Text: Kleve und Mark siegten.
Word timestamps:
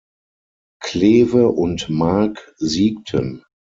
Kleve 0.81 1.49
und 1.51 1.91
Mark 1.91 2.55
siegten. 2.57 3.43